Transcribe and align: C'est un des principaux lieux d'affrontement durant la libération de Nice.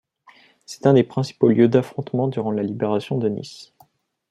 C'est 0.65 0.87
un 0.87 0.95
des 0.95 1.03
principaux 1.03 1.49
lieux 1.49 1.67
d'affrontement 1.67 2.27
durant 2.27 2.49
la 2.49 2.63
libération 2.63 3.19
de 3.19 3.29
Nice. 3.29 3.71